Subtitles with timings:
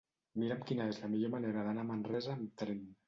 [0.43, 2.83] Mira'm quina és la millor manera d'anar a Manresa amb tren.